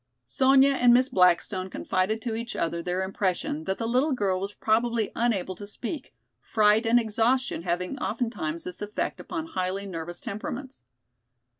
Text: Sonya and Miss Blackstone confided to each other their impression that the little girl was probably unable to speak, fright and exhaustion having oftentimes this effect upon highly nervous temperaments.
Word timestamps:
Sonya 0.25 0.71
and 0.71 0.95
Miss 0.95 1.09
Blackstone 1.09 1.69
confided 1.69 2.23
to 2.23 2.33
each 2.33 2.55
other 2.55 2.81
their 2.81 3.03
impression 3.03 3.65
that 3.65 3.77
the 3.77 3.85
little 3.85 4.13
girl 4.13 4.39
was 4.39 4.51
probably 4.55 5.11
unable 5.15 5.53
to 5.53 5.67
speak, 5.67 6.11
fright 6.39 6.87
and 6.87 6.99
exhaustion 6.99 7.61
having 7.61 7.99
oftentimes 7.99 8.63
this 8.63 8.81
effect 8.81 9.19
upon 9.19 9.45
highly 9.45 9.85
nervous 9.85 10.19
temperaments. 10.19 10.85